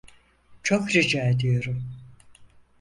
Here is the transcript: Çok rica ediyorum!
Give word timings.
Çok 0.63 0.95
rica 0.95 1.23
ediyorum! 1.29 1.95